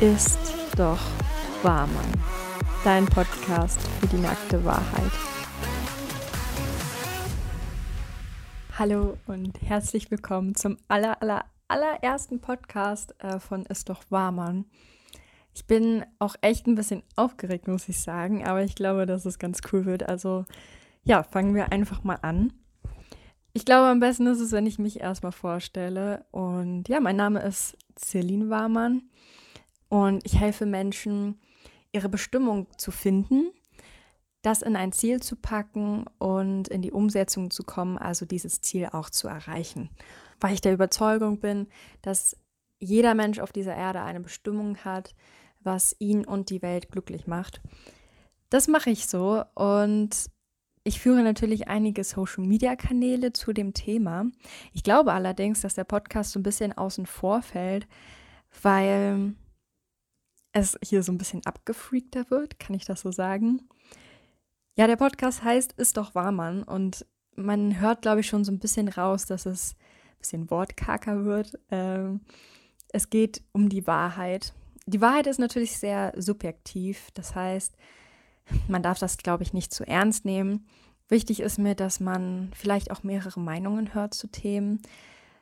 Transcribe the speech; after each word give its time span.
Ist 0.00 0.38
doch 0.76 1.00
wahr, 1.64 1.88
Mann. 1.88 2.12
Dein 2.84 3.04
Podcast 3.04 3.80
für 3.98 4.06
die 4.06 4.18
nackte 4.18 4.64
Wahrheit. 4.64 5.10
Hallo 8.78 9.18
und 9.26 9.60
herzlich 9.60 10.08
willkommen 10.12 10.54
zum 10.54 10.76
aller, 10.86 11.20
aller, 11.20 11.46
allerersten 11.66 12.38
Podcast 12.40 13.12
äh, 13.18 13.40
von 13.40 13.66
Ist 13.66 13.88
doch 13.88 14.04
wahr, 14.08 14.30
Mann. 14.30 14.66
Ich 15.52 15.66
bin 15.66 16.04
auch 16.20 16.36
echt 16.42 16.68
ein 16.68 16.76
bisschen 16.76 17.02
aufgeregt, 17.16 17.66
muss 17.66 17.88
ich 17.88 18.00
sagen, 18.00 18.46
aber 18.46 18.62
ich 18.62 18.76
glaube, 18.76 19.04
dass 19.04 19.26
es 19.26 19.40
ganz 19.40 19.62
cool 19.72 19.84
wird. 19.84 20.08
Also 20.08 20.44
ja, 21.02 21.24
fangen 21.24 21.56
wir 21.56 21.72
einfach 21.72 22.04
mal 22.04 22.20
an. 22.22 22.52
Ich 23.52 23.64
glaube, 23.64 23.88
am 23.88 23.98
besten 23.98 24.28
ist 24.28 24.38
es, 24.38 24.52
wenn 24.52 24.66
ich 24.66 24.78
mich 24.78 25.00
erstmal 25.00 25.32
vorstelle. 25.32 26.24
Und 26.30 26.88
ja, 26.88 27.00
mein 27.00 27.16
Name 27.16 27.40
ist 27.42 27.76
Celine 27.98 28.48
Warmann 28.48 29.02
und 29.88 30.24
ich 30.24 30.38
helfe 30.38 30.66
Menschen, 30.66 31.40
ihre 31.92 32.08
Bestimmung 32.08 32.66
zu 32.76 32.90
finden, 32.90 33.50
das 34.42 34.62
in 34.62 34.76
ein 34.76 34.92
Ziel 34.92 35.20
zu 35.20 35.36
packen 35.36 36.04
und 36.18 36.68
in 36.68 36.82
die 36.82 36.92
Umsetzung 36.92 37.50
zu 37.50 37.62
kommen, 37.62 37.98
also 37.98 38.24
dieses 38.24 38.60
Ziel 38.60 38.88
auch 38.92 39.10
zu 39.10 39.28
erreichen. 39.28 39.90
Weil 40.40 40.54
ich 40.54 40.60
der 40.60 40.74
Überzeugung 40.74 41.40
bin, 41.40 41.66
dass 42.02 42.36
jeder 42.78 43.14
Mensch 43.14 43.40
auf 43.40 43.52
dieser 43.52 43.74
Erde 43.74 44.02
eine 44.02 44.20
Bestimmung 44.20 44.76
hat, 44.78 45.14
was 45.60 45.96
ihn 45.98 46.24
und 46.24 46.50
die 46.50 46.62
Welt 46.62 46.90
glücklich 46.92 47.26
macht. 47.26 47.60
Das 48.50 48.68
mache 48.68 48.90
ich 48.90 49.06
so 49.06 49.42
und 49.54 50.30
ich 50.84 51.00
führe 51.00 51.22
natürlich 51.22 51.68
einige 51.68 52.04
Social-Media-Kanäle 52.04 53.32
zu 53.32 53.52
dem 53.52 53.74
Thema. 53.74 54.26
Ich 54.72 54.84
glaube 54.84 55.12
allerdings, 55.12 55.60
dass 55.60 55.74
der 55.74 55.84
Podcast 55.84 56.32
so 56.32 56.38
ein 56.38 56.44
bisschen 56.44 56.72
außen 56.72 57.04
vor 57.04 57.42
fällt, 57.42 57.86
weil 58.62 59.34
es 60.58 60.78
hier 60.82 61.02
so 61.02 61.12
ein 61.12 61.18
bisschen 61.18 61.44
abgefreakter 61.46 62.30
wird, 62.30 62.58
kann 62.58 62.74
ich 62.74 62.84
das 62.84 63.00
so 63.00 63.12
sagen? 63.12 63.68
Ja, 64.76 64.86
der 64.86 64.96
Podcast 64.96 65.42
heißt 65.42 65.72
Ist 65.72 65.96
doch 65.96 66.14
wahr, 66.14 66.32
Mann. 66.32 66.62
Und 66.62 67.06
man 67.34 67.80
hört, 67.80 68.02
glaube 68.02 68.20
ich, 68.20 68.26
schon 68.26 68.44
so 68.44 68.52
ein 68.52 68.58
bisschen 68.58 68.88
raus, 68.88 69.26
dass 69.26 69.46
es 69.46 69.74
ein 69.74 70.18
bisschen 70.18 70.50
wortkarker 70.50 71.24
wird. 71.24 71.58
Ähm, 71.70 72.20
es 72.92 73.10
geht 73.10 73.42
um 73.52 73.68
die 73.68 73.86
Wahrheit. 73.86 74.54
Die 74.86 75.00
Wahrheit 75.00 75.26
ist 75.26 75.38
natürlich 75.38 75.78
sehr 75.78 76.12
subjektiv. 76.16 77.08
Das 77.14 77.34
heißt, 77.34 77.74
man 78.68 78.82
darf 78.82 78.98
das, 78.98 79.18
glaube 79.18 79.42
ich, 79.42 79.52
nicht 79.52 79.72
zu 79.72 79.86
ernst 79.86 80.24
nehmen. 80.24 80.66
Wichtig 81.08 81.40
ist 81.40 81.58
mir, 81.58 81.74
dass 81.74 82.00
man 82.00 82.50
vielleicht 82.54 82.90
auch 82.90 83.02
mehrere 83.02 83.40
Meinungen 83.40 83.94
hört 83.94 84.14
zu 84.14 84.26
Themen, 84.26 84.80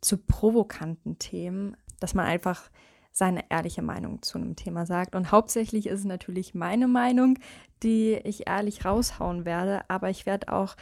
zu 0.00 0.16
provokanten 0.16 1.18
Themen, 1.18 1.76
dass 2.00 2.14
man 2.14 2.26
einfach 2.26 2.70
seine 3.18 3.44
ehrliche 3.50 3.82
Meinung 3.82 4.22
zu 4.22 4.38
einem 4.38 4.56
Thema 4.56 4.86
sagt. 4.86 5.14
Und 5.14 5.32
hauptsächlich 5.32 5.86
ist 5.86 6.00
es 6.00 6.04
natürlich 6.06 6.54
meine 6.54 6.86
Meinung, 6.86 7.38
die 7.82 8.14
ich 8.14 8.48
ehrlich 8.48 8.84
raushauen 8.84 9.44
werde, 9.44 9.82
aber 9.88 10.08
ich 10.08 10.24
werde 10.24 10.52
auch 10.52 10.76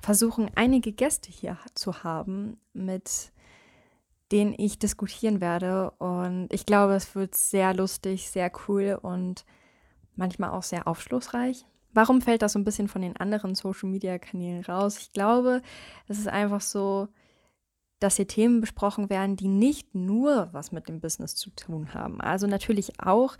versuchen, 0.00 0.50
einige 0.54 0.92
Gäste 0.92 1.30
hier 1.30 1.58
zu 1.74 2.02
haben, 2.02 2.58
mit 2.72 3.32
denen 4.32 4.54
ich 4.56 4.78
diskutieren 4.78 5.40
werde. 5.40 5.90
Und 5.92 6.48
ich 6.50 6.66
glaube, 6.66 6.94
es 6.94 7.14
wird 7.14 7.34
sehr 7.34 7.74
lustig, 7.74 8.30
sehr 8.30 8.50
cool 8.66 8.98
und 9.00 9.44
manchmal 10.16 10.50
auch 10.50 10.62
sehr 10.62 10.88
aufschlussreich. 10.88 11.66
Warum 11.92 12.22
fällt 12.22 12.42
das 12.42 12.54
so 12.54 12.58
ein 12.58 12.64
bisschen 12.64 12.88
von 12.88 13.02
den 13.02 13.16
anderen 13.16 13.54
Social-Media-Kanälen 13.54 14.64
raus? 14.64 14.98
Ich 14.98 15.12
glaube, 15.12 15.62
es 16.08 16.18
ist 16.18 16.28
einfach 16.28 16.60
so, 16.60 17.08
dass 18.04 18.16
hier 18.16 18.26
Themen 18.26 18.60
besprochen 18.60 19.08
werden, 19.08 19.34
die 19.34 19.48
nicht 19.48 19.94
nur 19.94 20.50
was 20.52 20.72
mit 20.72 20.88
dem 20.88 21.00
Business 21.00 21.36
zu 21.36 21.48
tun 21.50 21.94
haben. 21.94 22.20
Also 22.20 22.46
natürlich 22.46 23.00
auch. 23.00 23.36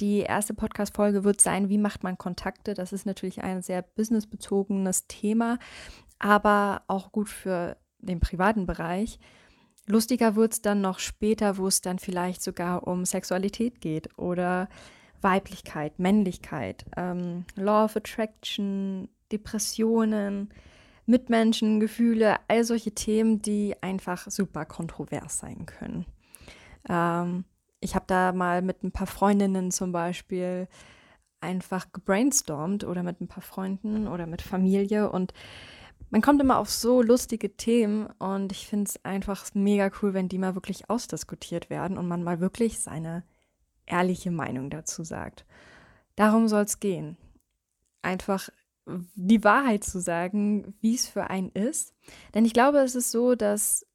Die 0.00 0.18
erste 0.18 0.52
Podcast-Folge 0.52 1.24
wird 1.24 1.40
sein, 1.40 1.70
wie 1.70 1.78
macht 1.78 2.02
man 2.02 2.18
Kontakte? 2.18 2.74
Das 2.74 2.92
ist 2.92 3.06
natürlich 3.06 3.42
ein 3.42 3.62
sehr 3.62 3.80
businessbezogenes 3.80 5.06
Thema, 5.06 5.58
aber 6.18 6.82
auch 6.86 7.12
gut 7.12 7.30
für 7.30 7.78
den 7.98 8.20
privaten 8.20 8.66
Bereich. 8.66 9.18
Lustiger 9.86 10.36
wird 10.36 10.52
es 10.52 10.60
dann 10.60 10.82
noch 10.82 10.98
später, 10.98 11.56
wo 11.56 11.66
es 11.66 11.80
dann 11.80 11.98
vielleicht 11.98 12.42
sogar 12.42 12.86
um 12.86 13.06
Sexualität 13.06 13.80
geht 13.80 14.18
oder 14.18 14.68
Weiblichkeit, 15.22 15.98
Männlichkeit, 15.98 16.84
ähm, 16.96 17.46
Law 17.54 17.86
of 17.86 17.96
Attraction, 17.96 19.08
Depressionen, 19.32 20.50
Mitmenschen, 21.06 21.80
Gefühle, 21.80 22.36
all 22.48 22.64
solche 22.64 22.92
Themen, 22.92 23.42
die 23.42 23.74
einfach 23.80 24.30
super 24.30 24.64
kontrovers 24.64 25.38
sein 25.38 25.66
können. 25.66 26.06
Ähm, 26.88 27.44
ich 27.80 27.94
habe 27.94 28.06
da 28.06 28.32
mal 28.32 28.62
mit 28.62 28.82
ein 28.82 28.92
paar 28.92 29.06
Freundinnen 29.06 29.70
zum 29.70 29.92
Beispiel 29.92 30.68
einfach 31.40 31.92
gebrainstormt 31.92 32.84
oder 32.84 33.02
mit 33.02 33.20
ein 33.20 33.28
paar 33.28 33.42
Freunden 33.42 34.08
oder 34.08 34.26
mit 34.26 34.40
Familie 34.40 35.10
und 35.10 35.34
man 36.10 36.22
kommt 36.22 36.40
immer 36.40 36.58
auf 36.58 36.70
so 36.70 37.02
lustige 37.02 37.56
Themen 37.56 38.06
und 38.18 38.52
ich 38.52 38.68
finde 38.68 38.88
es 38.88 39.04
einfach 39.04 39.44
mega 39.52 39.90
cool, 40.00 40.14
wenn 40.14 40.28
die 40.28 40.38
mal 40.38 40.54
wirklich 40.54 40.88
ausdiskutiert 40.88 41.70
werden 41.70 41.98
und 41.98 42.06
man 42.06 42.22
mal 42.22 42.40
wirklich 42.40 42.80
seine 42.80 43.24
ehrliche 43.84 44.30
Meinung 44.30 44.70
dazu 44.70 45.02
sagt. 45.02 45.44
Darum 46.16 46.46
soll 46.48 46.62
es 46.62 46.80
gehen. 46.80 47.16
Einfach 48.02 48.48
die 48.86 49.44
Wahrheit 49.44 49.84
zu 49.84 50.00
sagen, 50.00 50.74
wie 50.80 50.94
es 50.94 51.06
für 51.06 51.30
einen 51.30 51.50
ist. 51.50 51.94
Denn 52.34 52.44
ich 52.44 52.52
glaube, 52.52 52.78
es 52.78 52.94
ist 52.94 53.10
so, 53.10 53.34
dass 53.34 53.86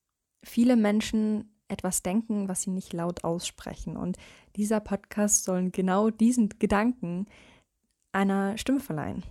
viele 0.44 0.76
Menschen 0.76 1.56
etwas 1.68 2.02
denken, 2.02 2.48
was 2.48 2.64
sie 2.64 2.72
nicht 2.72 2.94
laut 2.94 3.24
aussprechen. 3.24 3.96
Und 3.96 4.18
dieser 4.56 4.80
Podcast 4.80 5.44
soll 5.44 5.70
genau 5.70 6.10
diesen 6.10 6.50
Gedanken 6.60 7.28
einer 8.12 8.58
Stimme 8.58 8.80
verleihen. 8.80 9.24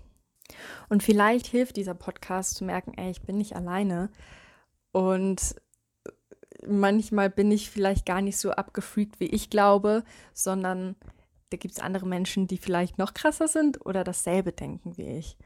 Und 0.88 1.02
vielleicht 1.02 1.46
hilft 1.46 1.76
dieser 1.76 1.94
Podcast 1.94 2.54
zu 2.54 2.64
merken, 2.64 2.94
ey, 2.96 3.10
ich 3.10 3.22
bin 3.22 3.36
nicht 3.36 3.56
alleine. 3.56 4.10
Und 4.92 5.56
manchmal 6.66 7.30
bin 7.30 7.50
ich 7.50 7.70
vielleicht 7.70 8.06
gar 8.06 8.22
nicht 8.22 8.38
so 8.38 8.52
abgefreakt, 8.52 9.20
wie 9.20 9.26
ich 9.26 9.50
glaube, 9.50 10.04
sondern 10.32 10.96
da 11.50 11.56
gibt 11.56 11.74
es 11.74 11.80
andere 11.80 12.06
Menschen, 12.06 12.46
die 12.46 12.58
vielleicht 12.58 12.98
noch 12.98 13.14
krasser 13.14 13.48
sind 13.48 13.84
oder 13.86 14.04
dasselbe 14.04 14.52
denken 14.52 14.96
wie 14.96 15.18
ich. 15.18 15.36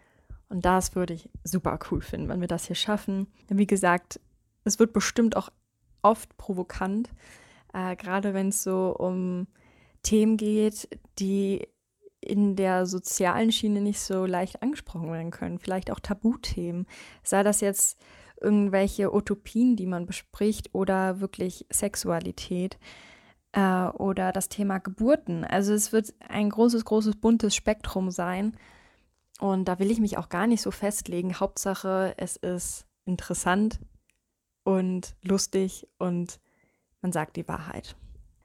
Und 0.48 0.64
das 0.64 0.94
würde 0.94 1.14
ich 1.14 1.30
super 1.44 1.78
cool 1.90 2.02
finden, 2.02 2.28
wenn 2.28 2.40
wir 2.40 2.48
das 2.48 2.66
hier 2.66 2.76
schaffen. 2.76 3.26
Wie 3.48 3.66
gesagt, 3.66 4.20
es 4.64 4.78
wird 4.78 4.92
bestimmt 4.92 5.36
auch 5.36 5.50
oft 6.02 6.36
provokant, 6.36 7.10
äh, 7.72 7.96
gerade 7.96 8.34
wenn 8.34 8.48
es 8.48 8.62
so 8.62 8.94
um 8.98 9.46
Themen 10.02 10.36
geht, 10.36 10.88
die 11.18 11.66
in 12.20 12.54
der 12.54 12.86
sozialen 12.86 13.50
Schiene 13.50 13.80
nicht 13.80 14.00
so 14.00 14.26
leicht 14.26 14.62
angesprochen 14.62 15.10
werden 15.10 15.30
können. 15.30 15.58
Vielleicht 15.58 15.90
auch 15.90 16.00
Tabuthemen. 16.00 16.86
Sei 17.22 17.42
das 17.42 17.60
jetzt 17.60 18.00
irgendwelche 18.40 19.14
Utopien, 19.14 19.76
die 19.76 19.86
man 19.86 20.06
bespricht 20.06 20.70
oder 20.72 21.20
wirklich 21.20 21.66
Sexualität 21.70 22.78
äh, 23.52 23.86
oder 23.86 24.32
das 24.32 24.48
Thema 24.48 24.78
Geburten. 24.78 25.44
Also 25.44 25.72
es 25.72 25.92
wird 25.92 26.14
ein 26.28 26.50
großes, 26.50 26.84
großes, 26.84 27.16
buntes 27.16 27.54
Spektrum 27.54 28.10
sein. 28.10 28.56
Und 29.40 29.66
da 29.66 29.78
will 29.78 29.90
ich 29.90 30.00
mich 30.00 30.18
auch 30.18 30.28
gar 30.28 30.46
nicht 30.46 30.62
so 30.62 30.70
festlegen. 30.70 31.40
Hauptsache, 31.40 32.14
es 32.16 32.36
ist 32.36 32.86
interessant 33.04 33.80
und 34.64 35.16
lustig 35.22 35.88
und 35.98 36.38
man 37.00 37.12
sagt 37.12 37.36
die 37.36 37.48
Wahrheit. 37.48 37.96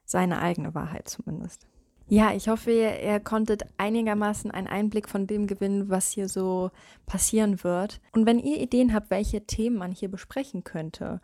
Seine 0.06 0.40
eigene 0.40 0.74
Wahrheit 0.74 1.08
zumindest. 1.08 1.68
Ja, 2.10 2.34
ich 2.34 2.48
hoffe, 2.48 2.72
ihr 2.72 3.20
konntet 3.20 3.64
einigermaßen 3.78 4.50
einen 4.50 4.68
Einblick 4.68 5.10
von 5.10 5.28
dem 5.28 5.46
gewinnen, 5.46 5.90
was 5.90 6.12
hier 6.12 6.30
so 6.30 6.72
passieren 7.06 7.64
wird. 7.66 8.00
Und 8.14 8.26
wenn 8.26 8.40
ihr 8.40 8.62
Ideen 8.62 8.94
habt, 8.94 9.10
welche 9.10 9.46
Themen 9.46 9.78
man 9.78 9.92
hier 9.92 10.10
besprechen 10.10 10.64
könnte, 10.64 11.20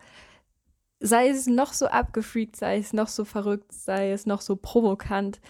sei 1.03 1.27
es 1.27 1.47
noch 1.47 1.73
so 1.73 1.87
abgefreakt, 1.87 2.55
sei 2.55 2.77
es 2.77 2.93
noch 2.93 3.09
so 3.09 3.25
verrückt, 3.25 3.73
sei 3.73 4.11
es 4.11 4.25
noch 4.25 4.39
so 4.39 4.55
provokant, 4.55 5.41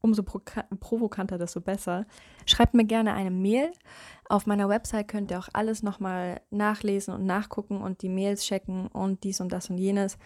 umso 0.00 0.22
provokanter, 0.22 1.36
desto 1.36 1.60
besser. 1.60 2.06
Schreibt 2.46 2.72
mir 2.72 2.86
gerne 2.86 3.12
eine 3.12 3.30
Mail. 3.30 3.70
Auf 4.30 4.46
meiner 4.46 4.68
Website 4.70 5.08
könnt 5.08 5.30
ihr 5.30 5.38
auch 5.38 5.48
alles 5.52 5.82
nochmal 5.82 6.40
nachlesen 6.50 7.12
und 7.12 7.26
nachgucken 7.26 7.82
und 7.82 8.00
die 8.00 8.08
Mails 8.08 8.44
checken 8.44 8.86
und 8.86 9.24
dies 9.24 9.40
und 9.42 9.52
das 9.52 9.68
und 9.68 9.76
jenes. 9.76 10.16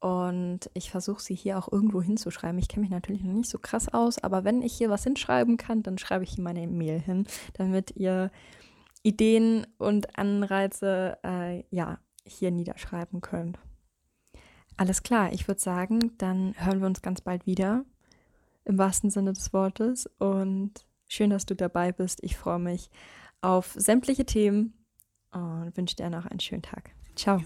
Und 0.00 0.70
ich 0.74 0.92
versuche 0.92 1.20
sie 1.20 1.34
hier 1.34 1.58
auch 1.58 1.72
irgendwo 1.72 2.00
hinzuschreiben. 2.00 2.58
Ich 2.60 2.68
kenne 2.68 2.82
mich 2.82 2.90
natürlich 2.90 3.24
noch 3.24 3.32
nicht 3.32 3.50
so 3.50 3.58
krass 3.58 3.92
aus, 3.92 4.22
aber 4.22 4.44
wenn 4.44 4.62
ich 4.62 4.74
hier 4.74 4.90
was 4.90 5.02
hinschreiben 5.02 5.56
kann, 5.56 5.82
dann 5.82 5.98
schreibe 5.98 6.22
ich 6.22 6.30
hier 6.30 6.44
meine 6.44 6.68
Mail 6.68 7.00
hin, 7.00 7.26
damit 7.54 7.96
ihr 7.96 8.30
Ideen 9.02 9.66
und 9.76 10.16
Anreize 10.16 11.18
äh, 11.24 11.64
ja 11.70 11.98
hier 12.24 12.52
niederschreiben 12.52 13.20
könnt. 13.20 13.58
Alles 14.78 15.02
klar, 15.02 15.32
ich 15.32 15.48
würde 15.48 15.60
sagen, 15.60 16.12
dann 16.18 16.54
hören 16.56 16.80
wir 16.80 16.86
uns 16.86 17.02
ganz 17.02 17.20
bald 17.20 17.46
wieder, 17.46 17.84
im 18.64 18.78
wahrsten 18.78 19.10
Sinne 19.10 19.32
des 19.32 19.52
Wortes. 19.52 20.08
Und 20.18 20.86
schön, 21.08 21.30
dass 21.30 21.46
du 21.46 21.56
dabei 21.56 21.90
bist. 21.90 22.22
Ich 22.22 22.36
freue 22.36 22.60
mich 22.60 22.88
auf 23.40 23.74
sämtliche 23.76 24.24
Themen 24.24 24.72
und 25.32 25.76
wünsche 25.76 25.96
dir 25.96 26.10
noch 26.10 26.26
einen 26.26 26.40
schönen 26.40 26.62
Tag. 26.62 26.90
Ciao. 27.16 27.42